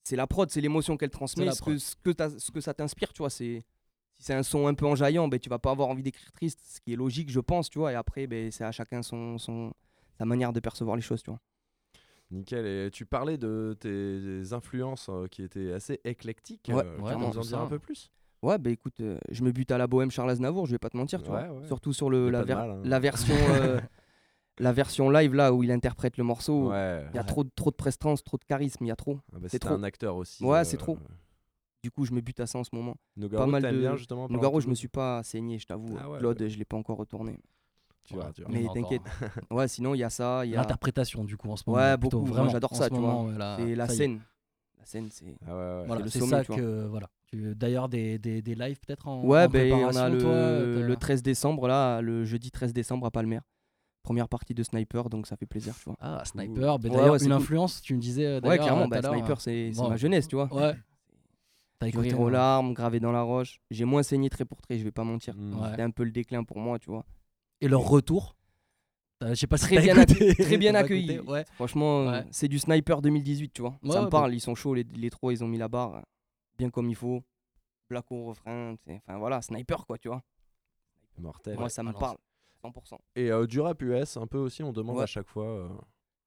c'est 0.03 0.15
la 0.15 0.27
prod, 0.27 0.49
c'est 0.49 0.61
l'émotion 0.61 0.97
qu'elle 0.97 1.09
transmet, 1.09 1.51
ce 1.51 1.61
que, 1.61 1.77
ce, 1.77 1.95
que 2.03 2.09
t'as- 2.11 2.37
ce 2.39 2.51
que 2.51 2.61
ça 2.61 2.73
t'inspire, 2.73 3.13
tu 3.13 3.19
vois. 3.19 3.29
C'est 3.29 3.63
si 4.17 4.25
c'est 4.25 4.33
un 4.33 4.43
son 4.43 4.67
un 4.67 4.73
peu 4.73 4.85
enjaillant, 4.85 5.27
ben 5.29 5.39
tu 5.39 5.49
vas 5.49 5.59
pas 5.59 5.71
avoir 5.71 5.87
envie 5.89 6.03
d'écrire 6.03 6.31
triste, 6.33 6.59
ce 6.65 6.81
qui 6.81 6.91
est 6.93 6.97
logique, 6.97 7.29
je 7.31 7.39
pense, 7.39 7.69
tu 7.69 7.79
vois. 7.79 7.91
Et 7.93 7.95
après, 7.95 8.27
ben 8.27 8.51
c'est 8.51 8.65
à 8.65 8.71
chacun 8.71 9.01
son, 9.01 9.37
son 9.37 9.73
sa 10.17 10.25
manière 10.25 10.51
de 10.51 10.59
percevoir 10.59 10.95
les 10.97 11.01
choses, 11.01 11.23
tu 11.23 11.29
vois. 11.29 11.39
Nickel. 12.31 12.65
Et 12.65 12.91
tu 12.91 13.05
parlais 13.05 13.37
de 13.37 13.75
tes 13.79 14.53
influences 14.53 15.07
euh, 15.09 15.25
qui 15.27 15.41
étaient 15.41 15.71
assez 15.71 15.99
éclectiques. 16.03 16.69
Ouais, 16.69 16.83
euh, 16.85 16.99
ouais, 16.99 17.13
en 17.13 17.29
dire 17.29 17.59
un 17.59 17.67
peu 17.67 17.79
plus? 17.79 18.11
Ouais, 18.41 18.57
bah 18.57 18.69
écoute, 18.69 18.99
euh, 19.01 19.17
je 19.31 19.43
me 19.43 19.51
bute 19.51 19.71
à 19.71 19.77
la 19.77 19.87
bohème 19.87 20.11
Charles 20.11 20.29
Aznavour, 20.29 20.65
je 20.65 20.71
vais 20.71 20.77
pas 20.79 20.89
te 20.89 20.95
mentir, 20.97 21.21
tu 21.23 21.29
Ouais, 21.29 21.47
vois. 21.47 21.59
ouais. 21.59 21.67
Surtout 21.67 21.91
sur 21.91 22.09
le, 22.09 22.29
la, 22.29 22.43
ver- 22.43 22.57
mal, 22.57 22.69
hein. 22.71 22.81
la 22.85 22.99
version 22.99 23.35
euh, 23.37 23.79
la 24.59 24.71
version 24.73 25.09
live 25.09 25.33
là 25.35 25.53
où 25.53 25.63
il 25.63 25.71
interprète 25.71 26.17
le 26.17 26.23
morceau. 26.23 26.69
Ouais. 26.69 27.05
Il 27.11 27.15
y 27.15 27.17
a 27.17 27.21
Ouais. 27.21 27.27
trop, 27.27 27.43
de- 27.43 27.49
trop 27.55 27.71
de 27.71 27.75
prestance, 27.75 28.23
trop 28.23 28.37
de 28.37 28.43
charisme, 28.45 28.83
il 28.85 28.87
y 28.87 28.91
a 28.91 28.95
trop. 28.95 29.17
Ah 29.33 29.37
bah, 29.39 29.47
c'est 29.49 29.59
trop. 29.59 29.73
un 29.73 29.83
acteur 29.83 30.15
aussi. 30.15 30.43
Ouais, 30.43 30.59
euh, 30.59 30.63
c'est 30.63 30.77
trop. 30.77 30.97
Du 31.81 31.91
coup, 31.91 32.03
je 32.05 32.11
me 32.13 32.19
bute 32.21 32.39
à 32.41 32.45
ça 32.45 32.59
en 32.59 32.63
ce 32.65 32.71
moment. 32.73 32.95
Nogaro, 33.15 33.45
Pas 33.45 33.49
mal 33.49 33.61
de- 33.63 33.79
bien 33.79 33.95
justement 33.95 34.27
de 34.27 34.59
je 34.59 34.67
me 34.67 34.75
suis 34.75 34.89
pas 34.89 35.23
saigné, 35.23 35.57
je 35.59 35.65
t'avoue. 35.65 35.97
Ah 35.99 36.09
ouais, 36.09 36.19
Claude, 36.19 36.45
je 36.47 36.57
l'ai 36.57 36.65
pas 36.65 36.75
encore 36.77 36.97
retourné. 36.97 37.39
Tu 38.03 38.15
verras, 38.15 38.31
tu 38.33 38.41
verras. 38.41 38.53
Mais 38.53 38.65
t'inquiète. 38.73 39.01
Ouais, 39.51 39.67
sinon, 39.67 39.93
il 39.93 39.99
y 39.99 40.03
a 40.03 40.09
ça. 40.09 40.45
Il 40.45 40.51
y 40.51 40.55
a 40.55 40.57
L'interprétation 40.57 41.23
du 41.23 41.37
coup 41.37 41.49
en 41.49 41.55
ce 41.55 41.63
moment. 41.67 41.79
Ouais, 41.81 41.97
plutôt, 41.97 42.17
beaucoup. 42.19 42.29
Moi, 42.31 42.35
Vraiment, 42.37 42.49
j'adore 42.51 42.75
ça, 42.75 42.85
ce 42.85 42.89
tu 42.89 42.95
vois. 42.95 43.01
moment, 43.01 43.25
ouais, 43.25 43.37
là, 43.37 43.57
c'est 43.59 43.75
la 43.75 43.87
scène. 43.87 44.19
La 44.77 44.85
scène, 44.85 45.09
c'est. 45.11 45.37
Ah 45.47 45.51
ouais, 45.51 45.53
ouais. 45.81 45.83
Voilà, 45.87 46.07
c'est 46.07 46.19
sommet, 46.19 46.31
ça 46.31 46.43
tu 46.43 46.51
vois. 46.51 46.59
que 46.61 46.85
voilà. 46.87 47.09
D'ailleurs 47.31 47.87
des, 47.89 48.17
des, 48.17 48.41
des 48.41 48.55
lives 48.55 48.79
peut-être 48.79 49.07
en, 49.07 49.23
Ouais, 49.23 49.43
en 49.45 49.47
ben 49.49 49.71
on 49.71 49.95
a 49.95 50.09
le, 50.09 50.81
le 50.81 50.95
13 50.95 51.21
décembre, 51.21 51.67
là, 51.67 52.01
le 52.01 52.25
jeudi 52.25 52.49
13 52.49 52.73
décembre 52.73 53.05
à 53.05 53.11
Palmer. 53.11 53.39
Première 54.03 54.29
partie 54.29 54.53
de 54.53 54.63
Sniper, 54.63 55.09
donc 55.09 55.27
ça 55.27 55.35
fait 55.35 55.45
plaisir, 55.45 55.75
tu 55.77 55.83
vois. 55.85 55.95
Ah, 55.99 56.23
Sniper, 56.25 56.79
d'ailleurs 56.79 57.11
ouais, 57.11 57.19
c'est 57.19 57.25
une 57.25 57.31
cool. 57.31 57.41
influence, 57.41 57.81
tu 57.81 57.93
me 57.95 57.99
disais 57.99 58.25
euh, 58.25 58.39
Ouais, 58.41 58.57
clairement, 58.57 58.83
euh, 58.85 58.87
bah, 58.87 59.01
Sniper, 59.01 59.39
c'est 59.41 59.71
bon. 59.71 59.89
ma 59.89 59.97
jeunesse, 59.97 60.27
tu 60.27 60.35
vois. 60.35 60.51
Ouais. 60.53 60.73
T'as 61.79 61.85
rire 61.87 62.19
aux 62.19 62.29
larmes, 62.29 62.73
gravé 62.73 62.99
dans 62.99 63.11
la 63.11 63.21
roche. 63.21 63.59
J'ai 63.71 63.85
moins 63.85 64.03
saigné 64.03 64.29
très 64.29 64.45
pour 64.45 64.61
très, 64.61 64.77
je 64.77 64.83
vais 64.83 64.91
pas 64.91 65.03
mentir. 65.03 65.35
Mm. 65.37 65.59
Ouais. 65.61 65.69
C'était 65.69 65.81
un 65.83 65.91
peu 65.91 66.03
le 66.03 66.11
déclin 66.11 66.43
pour 66.43 66.59
moi, 66.59 66.77
tu 66.79 66.89
vois. 66.89 67.05
Et 67.61 67.67
leur 67.67 67.81
retour 67.81 68.35
Je 69.21 69.33
sais 69.35 69.47
pas 69.47 69.57
si 69.57 69.65
Très 69.65 69.79
bien 69.81 69.95
accueilli- 69.97 70.35
très 70.35 70.57
bien 70.57 70.75
accueilli. 70.75 71.19
Ouais. 71.19 71.45
Franchement, 71.53 72.01
euh, 72.01 72.11
Ouais. 72.11 72.25
c'est 72.31 72.47
du 72.47 72.57
Sniper 72.59 73.01
2018, 73.01 73.51
tu 73.53 73.61
vois. 73.61 73.77
Ouais, 73.83 73.91
ça 73.91 73.99
me 73.99 74.05
ouais, 74.05 74.09
parle, 74.09 74.33
ils 74.33 74.39
sont 74.41 74.55
chauds, 74.55 74.73
les, 74.73 74.83
les 74.83 75.09
trois, 75.09 75.31
ils 75.33 75.43
ont 75.43 75.47
mis 75.47 75.57
la 75.57 75.67
barre 75.67 75.95
euh, 75.95 76.01
bien 76.57 76.69
comme 76.69 76.89
il 76.89 76.95
faut. 76.95 77.21
Black 77.89 78.05
au 78.11 78.25
refrain, 78.25 78.75
enfin 78.87 79.17
voilà, 79.17 79.41
Sniper 79.41 79.85
quoi, 79.85 79.97
tu 79.97 80.07
vois. 80.09 80.21
Mortel. 81.17 81.57
Moi, 81.57 81.69
ça 81.69 81.81
me 81.83 81.91
parle, 81.91 82.17
100%. 82.63 82.97
Et 83.15 83.31
euh, 83.31 83.45
du 83.47 83.59
rap 83.59 83.81
US, 83.81 84.17
un 84.17 84.27
peu 84.27 84.37
aussi, 84.37 84.63
on 84.63 84.71
demande 84.73 84.97
Ouais. 84.97 85.03
à 85.03 85.07
chaque 85.07 85.27
fois. 85.27 85.45
euh, 85.45 85.67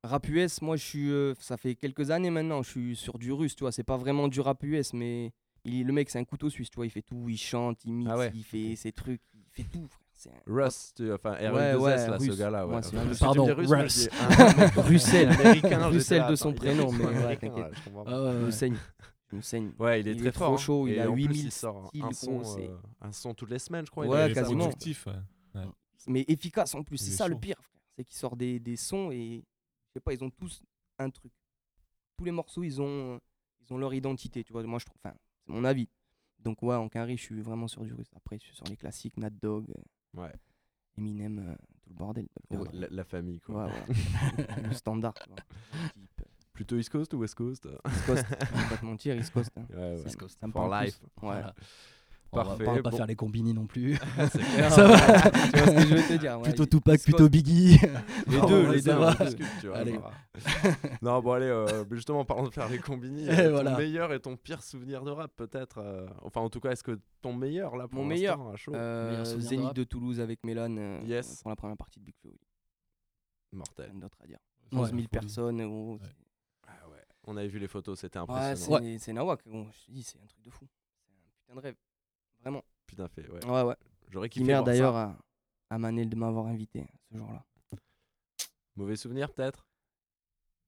Rap 0.05 0.26
US, 0.29 0.61
moi, 0.62 0.76
je 0.76 0.84
suis, 0.84 1.11
euh, 1.11 1.34
ça 1.38 1.56
fait 1.56 1.75
quelques 1.76 2.11
années 2.11 2.31
maintenant, 2.31 2.62
je 2.62 2.70
suis 2.70 2.96
sur 2.96 3.19
du 3.19 3.32
russe, 3.32 3.55
tu 3.55 3.62
vois. 3.64 3.70
C'est 3.73 3.84
pas 3.84 3.96
vraiment 3.96 4.26
du 4.29 4.40
rap 4.40 4.61
US, 4.64 4.93
mais 4.94 5.32
il, 5.64 5.87
le 5.87 5.93
mec, 5.93 6.11
c'est 6.11 6.19
un 6.19 6.25
couteau 6.25 6.50
suisse, 6.50 6.70
tu 6.70 6.76
vois. 6.76 6.87
Il 6.87 6.90
fait 6.90 7.02
tout, 7.02 7.29
il 7.29 7.37
chante, 7.37 7.84
il 7.84 7.93
mixe, 7.93 8.11
Ah 8.12 8.19
ouais. 8.19 8.32
il 8.34 8.43
fait 8.43 8.75
ses 8.75 8.90
trucs, 8.93 9.20
il 9.34 9.44
fait 9.52 9.62
tout, 9.70 9.87
frère. 9.87 9.99
C'est 10.14 10.31
un- 10.31 10.52
Russ, 10.52 10.93
tu- 10.96 11.12
enfin 11.12 11.32
r 11.34 11.52
Ouais, 11.55 11.75
ouais, 11.75 11.96
là, 12.08 12.19
ce 12.19 12.37
gars-là. 12.38 12.67
Ouais. 12.67 12.73
Moi, 12.73 12.81
Pardon, 13.19 13.44
Russ. 13.55 13.69
dis, 13.69 14.08
mec, 14.58 14.73
Russell. 14.76 15.28
Russell 15.90 16.26
de 16.31 16.35
son 16.37 16.50
il 16.50 16.55
prénom, 16.55 16.93
mais 16.93 17.05
ouais, 17.06 17.37
t'inquiète. 17.37 17.73
je 17.87 18.44
me 18.44 18.50
saigne. 18.50 18.76
Me 19.32 19.40
saigne. 19.40 19.73
Ouais, 19.78 20.00
il 20.00 20.08
est 20.08 20.12
Il 20.12 20.19
très 20.19 20.28
est 20.28 20.32
fort. 20.32 20.46
trop 20.49 20.55
hein. 20.55 20.58
chaud, 20.58 20.87
il 20.88 21.00
a 21.00 21.08
en 21.11 21.14
plus, 21.14 21.23
8000 21.23 21.44
il 21.46 21.50
sort 21.52 21.87
styles, 21.88 22.02
un 22.05 22.12
son, 22.12 22.43
euh, 22.61 22.76
un 23.00 23.12
son 23.12 23.35
toutes 23.35 23.50
les 23.50 23.58
semaines, 23.58 23.87
je 23.87 23.90
crois. 23.90 24.05
il 24.05 24.11
Ouais, 24.11 24.26
Il 24.26 24.31
est 24.32 24.35
quasiment. 24.35 24.64
productif, 24.69 25.06
ouais. 25.06 25.62
Mais 26.06 26.25
efficace 26.28 26.75
en 26.75 26.82
plus. 26.82 26.99
C'est 26.99 27.12
est 27.12 27.16
ça 27.16 27.28
le 27.28 27.38
pire. 27.38 27.56
C'est 27.96 28.04
qu'ils 28.04 28.16
sortent 28.16 28.38
des, 28.38 28.58
des 28.58 28.76
sons 28.76 29.10
et 29.10 29.44
je 29.88 29.93
sais 29.94 30.00
pas, 30.00 30.12
ils 30.12 30.22
ont 30.25 30.31
tous 30.31 30.62
un 30.99 31.10
truc. 31.10 31.32
Tous 32.16 32.25
les 32.25 32.31
morceaux, 32.31 32.62
ils 32.62 32.81
ont, 32.81 33.20
ils 33.60 33.72
ont 33.72 33.78
leur 33.78 33.93
identité, 33.94 34.44
tu 34.44 34.52
vois. 34.52 34.62
Moi, 34.62 34.78
je 34.78 34.87
trouve, 34.87 34.99
enfin, 35.04 35.14
c'est 35.44 35.52
mon 35.52 35.64
avis. 35.64 35.88
Donc 36.38 36.62
ouais, 36.62 36.75
en 36.75 36.88
carré, 36.88 37.16
je 37.16 37.22
suis 37.22 37.40
vraiment 37.40 37.69
sur 37.69 37.84
du 37.84 37.93
russe. 37.94 38.10
Après, 38.16 38.38
je 38.38 38.44
suis 38.44 38.54
sur 38.56 38.64
les 38.66 38.76
classiques, 38.76 39.16
Nat 39.16 39.31
Dogg, 39.31 39.70
euh, 39.70 40.20
Ouais. 40.20 40.32
Eminem, 40.99 41.38
euh, 41.38 41.54
tout 41.82 41.88
le 41.90 41.94
bordel. 41.94 42.28
Ouais, 42.50 42.69
La, 42.72 42.87
la 42.90 43.04
famille, 43.04 43.40
quoi. 43.40 43.66
ouais, 43.66 43.72
ouais. 43.72 44.46
le 44.69 44.72
standard, 44.75 45.14
tu 45.14 45.28
vois. 45.28 45.38
Type, 45.94 46.22
Plutôt 46.52 46.76
East 46.76 46.90
Coast 46.90 47.14
ou 47.14 47.19
West 47.19 47.34
Coast? 47.34 47.66
East 47.66 48.04
Coast, 48.06 48.25
je 48.28 48.34
vais 48.62 48.69
pas 48.69 48.76
te 48.76 48.84
mentir, 48.84 49.16
East 49.16 49.32
Coast. 49.32 49.50
hein. 49.56 49.64
Ouais, 49.70 49.76
ouais. 49.96 50.02
East 50.06 50.16
Coast. 50.16 50.38
For 50.40 50.69
plus. 50.69 50.84
life. 50.87 51.00
Ouais. 51.02 51.08
Voilà. 51.22 51.54
On 52.34 52.38
va- 52.38 52.44
Parfait, 52.44 52.64
On 52.67 52.75
va 52.76 52.82
pas 52.82 52.90
bon. 52.90 52.96
faire 52.96 53.06
les 53.06 53.14
combini 53.14 53.52
non 53.52 53.67
plus. 53.67 53.99
C'est 54.32 54.38
clair. 54.38 54.73
Ça 54.73 54.87
va. 54.88 54.96
tu 54.96 55.58
vois 55.58 55.67
ce 55.67 55.73
que 55.75 55.81
je 55.87 55.94
veux 55.94 56.02
te 56.08 56.19
dire 56.19 56.37
ouais, 56.38 56.43
plutôt 56.44 56.64
Tupac, 56.64 56.94
Coast. 56.94 57.05
plutôt 57.05 57.29
Biggie. 57.29 57.76
Les 58.26 58.38
Non, 58.38 58.46
deux, 58.46 58.73
les 58.73 58.81
deux. 58.81 58.93
va, 58.94 59.11
hein. 59.11 59.17
on 59.20 59.25
discute, 59.25 59.46
tu 59.61 59.67
vois, 59.69 59.76
Allez. 59.76 59.99
non, 61.02 61.20
bon, 61.20 61.32
allez, 61.32 61.44
euh, 61.46 61.84
justement, 61.90 62.20
en 62.20 62.25
parlant 62.25 62.44
de 62.49 62.50
faire 62.55 62.69
les 62.70 62.79
combini, 62.79 63.29
euh, 63.29 63.62
ton 63.62 63.76
meilleur 63.76 64.12
et 64.14 64.20
ton 64.20 64.37
pire 64.37 64.62
souvenir 64.62 65.05
de 65.05 65.11
rap, 65.11 65.31
peut-être 65.37 65.79
euh, 65.79 66.06
Enfin, 66.23 66.40
en 66.40 66.49
tout 66.49 66.61
cas, 66.61 66.70
est-ce 66.70 66.82
que 66.82 66.99
ton 67.20 67.34
meilleur, 67.34 67.76
là, 67.76 67.87
pour 67.87 68.00
Mon 68.00 68.06
meilleur, 68.06 68.40
à 68.49 68.56
chaud 68.56 68.73
Euh, 68.75 69.11
Meilleur 69.11 69.37
de 69.37 69.40
Zénith 69.40 69.75
de 69.75 69.85
Toulouse 69.85 70.19
avec 70.20 70.43
Mélan 70.44 70.75
euh, 70.78 71.00
Yes. 71.05 71.43
pour 71.43 71.50
la 71.50 71.56
première 71.56 71.76
partie 71.76 72.00
de 72.00 72.05
Big 72.06 72.14
Flo. 72.20 72.31
oui. 72.32 72.38
Mortel. 73.58 73.90
Rien 73.90 74.00
d'autre 74.00 74.17
à 74.23 74.26
dire. 74.26 74.38
Ouais. 74.73 74.78
11 74.81 74.90
000 74.93 75.02
personnes. 75.08 75.62
gros, 75.67 75.93
Ouais. 75.93 75.99
c'est- 76.02 76.25
Ah 76.68 76.88
ouais. 76.88 76.97
On 77.25 77.37
avait 77.37 77.49
vu 77.49 77.59
les 77.59 77.68
photos, 77.68 77.99
c'était 78.00 78.18
Ouais, 78.21 78.23
impressionnant. 78.23 78.97
c'est 78.99 79.12
Nawak. 79.12 79.40
Je 79.45 79.50
te 79.87 79.90
dis, 79.90 80.02
c'est 80.02 80.16
un 80.18 80.26
truc 80.26 80.42
de 80.42 80.49
fou. 80.50 80.66
C'est 81.04 81.12
un 81.12 81.30
putain 81.35 81.54
de 81.57 81.61
rêve. 81.61 81.75
Vraiment. 82.42 82.62
Putain, 82.87 83.08
fait, 83.08 83.28
ouais. 83.30 83.44
Ouais, 83.46 83.62
ouais. 83.62 83.76
J'aurais 84.11 84.28
kiffé 84.28 84.44
merde 84.44 84.64
voir 84.64 84.75
d'ailleurs 84.75 84.96
à, 84.96 85.16
à 85.70 85.78
Manel 85.78 86.08
de 86.08 86.16
m'avoir 86.16 86.46
invité 86.46 86.87
ce 87.11 87.16
jour-là. 87.16 87.42
Mauvais 88.76 88.96
souvenir, 88.96 89.30
peut-être? 89.30 89.66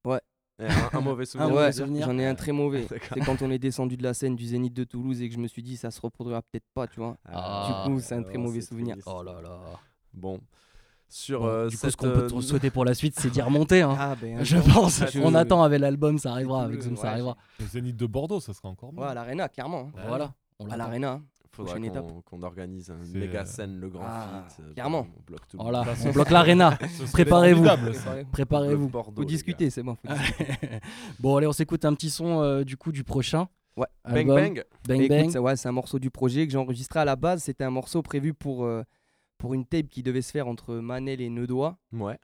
Ouais. 0.05 0.21
Eh, 0.61 0.67
un, 0.67 0.91
un 0.99 1.01
mauvais 1.01 1.25
souvenir. 1.27 1.73
Souvenir. 1.73 2.07
J'en 2.07 2.19
ai 2.19 2.27
un 2.27 2.35
très 2.35 2.53
mauvais. 2.53 2.87
C'est 2.89 3.21
quand 3.25 3.41
on 3.43 3.51
est 3.51 3.59
descendu 3.59 3.97
de 3.97 4.03
la 4.03 4.15
scène 4.15 4.37
du 4.37 4.47
Zénith 4.47 4.75
de 4.75 4.85
Toulouse 4.85 5.21
et 5.23 5.29
que 5.29 5.35
je 5.35 5.41
me 5.41 5.49
suis 5.49 5.63
dit, 5.63 5.77
ça 5.77 5.91
se 5.91 6.01
reproduira 6.01 6.43
peut-être 6.43 6.67
pas, 6.75 6.87
tu 6.87 7.01
vois. 7.01 7.17
Ah, 7.25 7.85
du 7.87 7.93
coup, 7.95 8.01
c'est 8.01 8.15
un 8.15 8.23
très 8.23 8.39
mauvais 8.39 8.61
souvenir. 8.61 8.95
triste. 8.95 9.09
Oh 9.11 9.23
là 9.23 9.41
là. 9.43 9.59
Bon. 10.13 10.41
Sur 11.09 11.41
Bon, 11.41 11.47
euh, 11.47 11.69
du 11.69 11.77
coup, 11.77 11.81
cette, 11.83 11.91
ce 11.93 11.97
qu'on 11.97 12.07
peut 12.11 12.25
euh, 12.25 12.29
te 12.29 12.41
souhaiter 12.41 12.71
pour 12.71 12.85
la 12.85 12.95
suite, 12.95 13.19
c'est 13.19 13.31
d'y 13.31 13.41
remonter. 13.43 13.83
Hein. 13.83 13.95
Ah, 13.99 14.17
ben. 14.21 14.43
Je 14.43 14.57
pense. 14.59 15.05
je- 15.11 15.21
On 15.21 15.35
attend 15.35 15.63
avec 15.63 15.81
l'album, 15.81 16.19
ça 16.19 16.33
arrivera. 16.33 16.65
Avec 16.65 16.81
Zoom, 16.81 16.97
ça 16.97 17.11
arrivera. 17.11 17.37
Le 17.61 17.67
Zénith 17.67 17.97
de 17.97 18.07
Bordeaux, 18.07 18.41
ça 18.41 18.53
sera 18.53 18.69
encore 18.69 18.93
mieux. 18.93 19.01
Ouais, 19.01 19.07
à 19.09 19.15
l'Arena, 19.15 19.49
clairement. 19.49 19.91
hein. 19.97 20.03
Voilà. 20.09 20.35
On 20.59 20.69
À 20.71 20.77
l'Arena. 20.77 21.21
Faudra 21.55 21.79
qu'on 21.79 22.21
qu'on 22.23 22.43
organise 22.43 22.93
C'est, 23.03 23.19
méga 23.19 23.43
euh, 23.43 23.45
scène, 23.45 23.79
le 23.79 23.89
grand 23.89 24.05
ah, 24.07 24.45
feat. 24.49 24.65
euh, 24.65 24.73
clairement. 24.75 25.07
on 25.19 25.23
bloque 25.23 25.49
tout. 25.49 25.57
Voilà. 25.59 25.83
Bah, 25.85 25.95
On 26.05 26.11
bloque 26.11 26.31
l'arena. 26.31 26.79
Préparez-vous. 27.13 27.65
Préparez-vous. 28.33 28.89
Gars. 28.91 29.25
discuter, 29.25 29.71
c'est 29.71 29.83
bon. 29.83 29.97
bon, 31.21 31.37
allez, 31.37 31.47
on 31.47 31.53
s'écoute 31.53 31.85
un 31.85 31.95
petit 31.95 32.11
son 32.11 32.41
euh, 32.43 32.65
du 32.65 32.77
coup 32.77 32.93
du 32.93 33.05
prochain. 33.05 33.49
Ouais. 33.77 33.87
Bang 34.05 34.27
bang. 34.27 34.65
Bang 34.87 34.99
Mais 35.01 35.09
Bang. 35.09 35.19
écoute, 35.21 35.33
c'est- 35.33 35.39
ouais, 35.39 35.57
c'est 35.57 35.69
un 35.69 35.73
morceau 35.73 35.99
du 35.99 36.11
projet 36.11 36.47
que 36.47 36.53
j'ai 36.53 36.59
enregistré 36.59 37.01
à 37.01 37.05
la 37.05 37.17
base. 37.17 37.43
C'était 37.43 37.65
un 37.65 37.71
morceau 37.71 38.03
prévu 38.03 38.33
pour, 38.35 38.65
euh, 38.65 38.83
pour 39.39 39.55
une 39.55 39.65
tape 39.67 39.89
qui 39.89 40.03
devait 40.03 40.23
se 40.23 40.31
faire 40.31 40.47
entre 40.47 40.75
Manel 40.77 41.21
et 41.21 41.29
Neudois. 41.29 41.77
Ouais. 41.93 42.19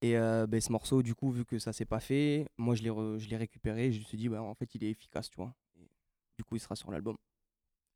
Et 0.00 0.16
euh, 0.16 0.46
ben, 0.46 0.60
ce 0.60 0.70
morceau, 0.72 1.02
du 1.02 1.14
coup, 1.14 1.30
vu 1.30 1.44
que 1.44 1.58
ça 1.58 1.72
s'est 1.72 1.84
pas 1.84 2.00
fait, 2.00 2.46
moi 2.58 2.74
je 2.74 2.82
l'ai 2.82 2.90
re- 2.90 3.18
je 3.18 3.28
l'ai 3.28 3.36
récupéré. 3.36 3.92
Je 3.92 3.98
me 4.00 4.04
suis 4.04 4.16
dit, 4.18 4.28
bah, 4.28 4.42
en 4.42 4.54
fait, 4.54 4.74
il 4.74 4.84
est 4.84 4.90
efficace, 4.90 5.28
tu 5.30 5.36
vois. 5.36 5.54
Et 5.78 5.86
du 6.38 6.44
coup, 6.44 6.56
il 6.56 6.60
sera 6.60 6.74
sur 6.76 6.90
l'album. 6.90 7.16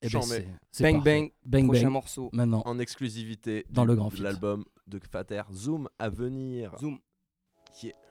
Eh 0.02 0.08
ben, 0.08 0.22
c'est- 0.70 0.82
Bang. 0.84 1.02
Bang, 1.02 1.30
Bang 1.44 1.64
prochain 1.66 1.82
Bang. 1.84 1.92
morceau. 1.92 2.30
Maintenant. 2.32 2.62
En 2.66 2.78
exclusivité 2.78 3.66
Dans 3.70 3.82
du- 3.82 3.88
le 3.88 3.96
grand 3.96 4.10
l'album 4.20 4.64
de 4.86 5.00
Fater 5.10 5.42
Zoom 5.52 5.88
à 5.98 6.08
venir. 6.08 6.76
Zoom. 6.78 6.98
Yeah. 7.82 7.92
Bang 7.94 8.07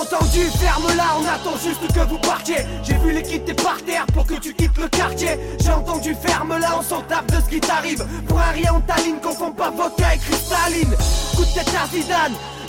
entendu 0.00 0.46
ferme-la, 0.58 1.04
on 1.18 1.24
attend 1.24 1.56
juste 1.62 1.92
que 1.92 2.00
vous 2.08 2.18
partiez. 2.18 2.56
J'ai 2.82 2.94
vu 2.94 3.12
les 3.12 3.22
quitter 3.22 3.54
par 3.54 3.82
terre 3.82 4.06
pour 4.14 4.26
que 4.26 4.34
tu 4.34 4.54
quittes 4.54 4.78
le 4.78 4.88
quartier. 4.88 5.38
J'ai 5.60 5.72
entendu 5.72 6.14
ferme-la, 6.14 6.78
on 6.78 6.82
s'en 6.82 7.02
tape 7.02 7.30
de 7.30 7.40
ce 7.40 7.48
qui 7.48 7.60
t'arrive. 7.60 8.04
Pour 8.28 8.38
un 8.38 8.50
rien 8.50 8.72
on 8.74 8.80
t'aligne, 8.80 9.20
confond 9.22 9.52
pas 9.52 9.70
vodka 9.70 10.14
et 10.14 10.18
cristalline. 10.18 10.94
Coup 11.36 11.44
de 11.44 11.54
tête. 11.54 11.70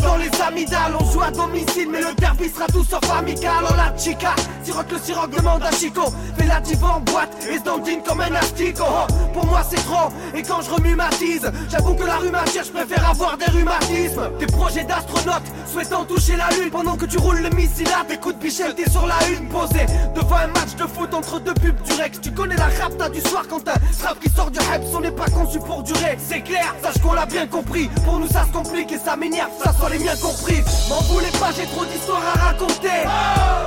Dans 0.04 0.18
les 0.18 0.32
amygdales, 0.42 0.96
on 1.00 1.12
joue 1.12 1.22
à 1.22 1.32
domicile, 1.32 1.90
mais 1.92 2.02
le 2.02 2.14
derby 2.16 2.50
sera 2.50 2.66
tout 2.68 2.84
sauf 2.84 3.02
amical. 3.12 3.64
Oh 3.70 3.74
la 3.76 3.96
chica, 3.98 4.34
sirote 4.64 4.92
le 4.92 5.00
sirop, 5.00 5.28
demande 5.28 5.64
à 5.64 5.72
Chico. 5.72 6.02
Fais 6.38 6.48
la 6.48 6.60
diva 6.60 6.88
en 6.88 7.00
boîte 7.02 7.36
et 7.50 7.58
se 7.58 8.08
comme 8.08 8.22
un 8.22 8.34
asticot. 8.34 8.84
Oh, 8.88 9.14
pour 9.34 9.46
moi 9.46 9.62
c'est 9.70 9.84
trop, 9.84 10.10
et 10.36 10.42
quand 10.42 10.62
je 10.62 10.72
remue 10.72 10.96
ma 10.96 11.10
tise, 11.10 11.50
j'avoue 11.70 11.94
que 11.94 12.04
la 12.04 12.18
rhumatière, 12.18 12.64
je 12.64 12.72
préfère 12.72 13.10
avoir 13.10 13.38
des 13.38 13.46
rhumatismes. 13.46 14.30
Des 14.40 14.48
projets 14.48 14.84
d'astronautes 14.84 15.44
souhaitant 15.72 16.04
toucher 16.06 16.36
la 16.36 16.50
lune 16.58 16.72
pendant 16.72 16.98
que 16.98 17.06
tu 17.06 17.18
roules 17.18 17.42
le 17.42 17.50
missile 17.52 17.90
à 17.90 18.04
tes 18.04 18.18
coups 18.18 18.36
de 18.36 18.40
bichette, 18.42 18.76
t'es 18.76 18.90
sur 18.90 19.06
la 19.06 19.16
une 19.30 19.48
posé 19.50 19.86
devant 20.16 20.38
un 20.38 20.48
match 20.48 20.76
de 20.78 20.88
foot 20.88 21.14
entre 21.14 21.40
deux 21.40 21.54
pubs 21.54 21.82
du 21.84 21.94
Rex. 21.94 22.20
Tu 22.22 22.32
connais 22.32 22.56
la 22.56 22.70
rapta 22.82 23.10
du 23.10 23.22
soir 23.22 23.44
quand 23.50 23.68
un 23.68 23.94
strap 23.94 24.20
qui 24.20 24.30
sort 24.30 24.50
du 24.50 24.60
Heps, 24.60 24.88
on 24.96 25.02
n'est 25.02 25.12
pas 25.12 25.30
conçu 25.30 25.60
pour 25.60 25.84
durer. 25.84 26.18
C'est 26.18 26.42
clair, 26.42 26.76
sache 26.82 27.02
qu'on 27.02 27.14
l'a 27.14 27.26
bien 27.26 27.46
compris. 27.48 27.90
Pour 28.04 28.20
nous 28.20 28.28
ça 28.28 28.46
se 28.46 28.52
complique 28.52 28.92
et 28.92 28.98
ça 28.98 29.16
m'énerve, 29.16 29.52
ça 29.64 29.72
soit 29.74 29.91
les 29.92 30.00
miens 30.00 30.16
compris. 30.16 30.64
M'en 30.90 31.02
voulez 31.02 31.32
pas, 31.40 31.52
j'ai 31.56 31.66
trop 31.68 31.86
d'histoires 31.86 32.24
à 32.36 32.40
raconter. 32.48 33.06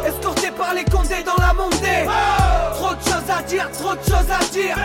Escorté 0.07 0.50
par 0.50 0.75
les 0.75 0.85
condés 0.85 1.23
dans 1.25 1.37
la 1.40 1.52
montée. 1.52 2.04
Trop 2.75 2.95
de 2.95 3.00
choses 3.00 3.31
à 3.31 3.43
dire, 3.43 3.71
trop 3.73 3.95
de 3.95 4.02
choses 4.02 4.31
à 4.31 4.45
dire. 4.52 4.76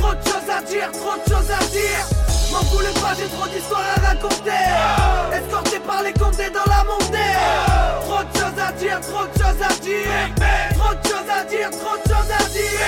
Trop 0.00 0.14
de 0.14 0.22
choses 0.24 0.50
à 0.50 0.62
dire, 0.62 0.90
trop 0.92 1.16
de 1.16 1.32
choses 1.32 1.50
à 1.50 1.64
dire. 1.66 2.04
M'en 2.52 2.62
voulez 2.70 2.92
pas, 3.00 3.14
j'ai 3.18 3.28
trop 3.28 3.48
d'histoires 3.48 3.82
à 3.96 4.08
raconter. 4.08 4.64
Escorté 5.32 5.78
par 5.80 6.02
les 6.02 6.12
condés 6.12 6.50
dans 6.50 6.70
la 6.70 6.84
montée. 6.84 7.34
Trop 8.06 8.22
de 8.22 8.38
choses 8.38 8.58
à 8.60 8.72
dire, 8.72 9.00
trop 9.00 9.26
de 9.26 9.32
choses 9.38 9.62
à 9.62 9.74
dire. 9.80 10.10
Trop 10.78 10.94
de 10.94 11.08
choses 11.08 11.30
à 11.30 11.44
dire, 11.44 11.70
trop 11.70 11.96
de 11.96 12.12
choses 12.12 12.32
à 12.38 12.44
dire. 12.50 12.80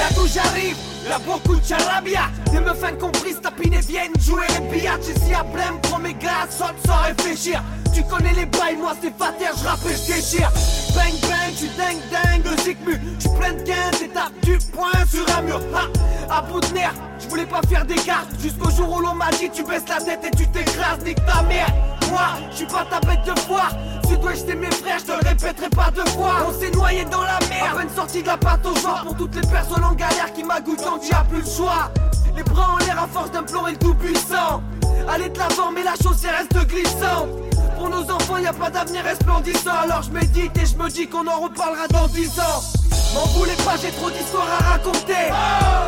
Là 0.00 0.08
d'où 0.14 0.26
j'arrive, 0.26 0.76
là 1.08 1.18
beaucoup 1.18 1.56
charabia. 1.62 2.30
Des 2.50 2.60
meufs 2.60 2.84
incomprises 2.84 3.40
tapines 3.40 3.78
viennent 3.80 4.12
jouer 4.20 4.46
les 4.54 4.78
biatchs. 4.78 5.08
Ici 5.16 5.34
à 5.34 5.42
Blême, 5.42 5.80
prends 5.82 5.98
mes 5.98 6.14
gars, 6.14 6.46
saute 6.50 6.76
sans 6.86 7.02
réfléchir. 7.02 7.62
Tu 7.94 8.02
connais 8.04 8.32
les 8.32 8.46
bails, 8.46 8.76
moi 8.76 8.92
c'est 9.00 9.16
fater, 9.16 9.46
je 9.56 9.66
rappe 9.66 9.84
et 9.86 9.96
je 9.96 10.12
déchire. 10.12 10.50
Bang 10.94 11.14
bang, 11.22 11.54
tu 11.56 11.68
dingue 11.76 12.02
dingue, 12.10 12.44
le 12.44 12.62
zigmu. 12.62 13.00
Tu 13.18 13.28
plein 13.38 13.52
de 13.52 13.62
15 13.62 14.02
et 14.02 14.08
tape 14.08 14.32
du 14.42 14.58
poing 14.72 14.90
sur 15.08 15.24
un 15.36 15.42
mur. 15.42 15.60
Ha, 15.74 16.38
à 16.38 16.42
bout 16.42 16.60
de 16.60 16.74
nerf, 16.74 16.94
je 17.20 17.28
voulais 17.28 17.46
pas 17.46 17.60
faire 17.68 17.84
des. 17.84 17.94
Jusqu'au 18.40 18.70
jour 18.70 18.96
où 18.96 19.00
l'on 19.00 19.14
m'a 19.14 19.30
dit, 19.30 19.48
tu 19.50 19.62
baisses 19.64 19.88
la 19.88 19.96
tête 19.96 20.24
et 20.24 20.36
tu 20.36 20.46
t'écrases, 20.48 21.04
nique 21.04 21.24
ta 21.24 21.42
mère. 21.42 21.68
Moi, 22.10 22.20
je 22.50 22.56
suis 22.56 22.66
pas 22.66 22.84
ta 22.84 23.00
bête 23.00 23.24
de 23.24 23.38
foire. 23.40 23.72
Sud-Ouest, 24.08 24.46
j'étais 24.46 24.54
mes 24.54 24.70
frères, 24.70 24.98
je 24.98 25.04
te 25.04 25.12
le 25.12 25.28
répéterai 25.28 25.68
pas 25.70 25.90
deux 25.94 26.04
fois. 26.10 26.46
On 26.48 26.60
s'est 26.60 26.70
noyé 26.70 27.04
dans 27.04 27.22
la 27.22 27.38
mer, 27.48 27.72
à 27.72 27.78
peine 27.78 27.88
sorti 27.94 28.22
de 28.22 28.26
la 28.26 28.36
pâte 28.36 28.66
au 28.66 28.74
genre. 28.76 29.02
Pour 29.04 29.16
toutes 29.16 29.34
les 29.34 29.48
personnes 29.48 29.84
en 29.84 29.92
galère 29.92 30.32
qui 30.34 30.44
m'agoutent 30.44 30.82
quand 30.82 31.00
a 31.16 31.24
plus 31.24 31.40
le 31.40 31.46
choix. 31.46 31.90
Les 32.36 32.42
bras 32.42 32.74
en 32.74 32.78
l'air 32.78 33.02
à 33.02 33.06
force 33.06 33.30
d'implorer 33.30 33.72
le 33.72 33.78
tout 33.78 33.94
puissant. 33.94 34.62
Allez 35.08 35.28
de 35.28 35.38
l'avant, 35.38 35.70
mais 35.72 35.82
la 35.82 35.94
chaussée 36.02 36.28
reste 36.28 36.66
glissante. 36.66 37.28
Pour 37.76 37.88
nos 37.88 38.10
enfants, 38.10 38.38
y 38.38 38.46
a 38.46 38.52
pas 38.52 38.70
d'avenir 38.70 39.04
resplendissant. 39.04 39.76
Alors 39.82 40.02
je 40.02 40.10
médite 40.10 40.56
et 40.56 40.66
je 40.66 40.76
me 40.76 40.88
dis 40.88 41.08
qu'on 41.08 41.26
en 41.26 41.40
reparlera 41.40 41.86
dans 41.88 42.08
10 42.08 42.40
ans. 42.40 42.73
M'en 43.14 43.26
voulez 43.26 43.54
pas, 43.64 43.76
j'ai 43.80 43.92
trop 43.92 44.10
d'histoires 44.10 44.48
à 44.58 44.72
raconter. 44.72 45.30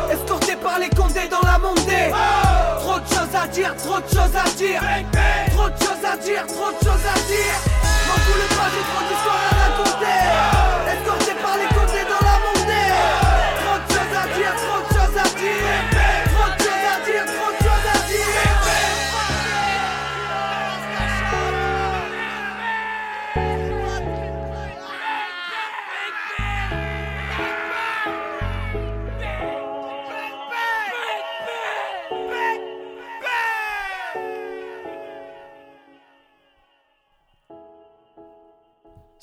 Escorté 0.09 0.55
par 0.55 0.79
les 0.79 0.89
condés 0.89 1.27
dans 1.29 1.45
la 1.45 1.57
montée. 1.59 2.09
Trop 2.79 2.99
de 2.99 3.07
choses 3.07 3.35
à 3.35 3.47
dire, 3.47 3.75
trop 3.75 3.99
de 3.99 4.07
choses 4.07 4.35
à 4.35 4.49
dire. 4.55 4.81
Trop 5.51 5.69
de 5.69 5.77
choses 5.77 6.05
à 6.09 6.15
dire, 6.17 6.47
trop 6.47 6.71
de 6.71 6.79
choses 6.85 7.05
à 7.05 7.19
dire. 7.27 7.55
M'en 8.07 8.17
voulez 8.31 8.49
pas, 8.55 8.67
j'ai 8.71 8.83
trop 8.87 9.03
d'histoires 9.07 9.43
à 9.43 9.55
raconter. 9.67 10.07
Escorté 10.07 10.66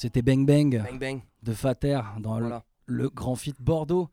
C'était 0.04 0.20
Bang 0.20 0.44
Bang 0.44 0.82
Bang 0.84 0.98
bang. 0.98 1.22
de 1.44 1.54
Fater 1.54 1.98
dans 2.20 2.38
le 2.84 3.08
Grand 3.08 3.36
Fit 3.36 3.54
Bordeaux. 3.58 4.10